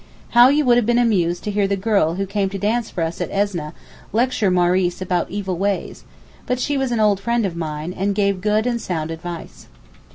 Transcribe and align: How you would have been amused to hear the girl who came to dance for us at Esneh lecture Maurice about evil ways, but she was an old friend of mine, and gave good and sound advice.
How 0.31 0.49
you 0.49 0.65
would 0.65 0.77
have 0.77 0.85
been 0.87 0.97
amused 0.97 1.43
to 1.43 1.51
hear 1.51 1.67
the 1.67 1.75
girl 1.75 2.15
who 2.15 2.25
came 2.25 2.49
to 2.49 2.57
dance 2.57 2.89
for 2.89 3.03
us 3.03 3.21
at 3.21 3.29
Esneh 3.29 3.71
lecture 4.11 4.49
Maurice 4.49 4.99
about 4.99 5.29
evil 5.29 5.59
ways, 5.59 6.05
but 6.47 6.59
she 6.59 6.75
was 6.75 6.91
an 6.91 6.99
old 6.99 7.19
friend 7.19 7.45
of 7.45 7.55
mine, 7.55 7.93
and 7.93 8.15
gave 8.15 8.41
good 8.41 8.65
and 8.65 8.81
sound 8.81 9.11
advice. 9.11 9.67